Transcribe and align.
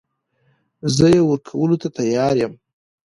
زه 0.95 1.05
يې 1.13 1.21
ورکولو 1.29 1.75
ته 1.81 1.87
تيار 1.97 2.35
يم. 2.43 2.53